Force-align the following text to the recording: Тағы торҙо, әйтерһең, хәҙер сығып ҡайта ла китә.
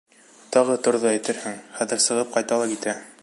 Тағы 0.55 0.77
торҙо, 0.87 1.09
әйтерһең, 1.11 1.61
хәҙер 1.79 2.03
сығып 2.09 2.37
ҡайта 2.39 2.61
ла 2.65 2.71
китә. 2.75 2.99